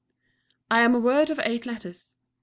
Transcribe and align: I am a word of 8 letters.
I 0.71 0.81
am 0.81 0.95
a 0.95 0.99
word 0.99 1.29
of 1.29 1.39
8 1.43 1.67
letters. 1.67 2.17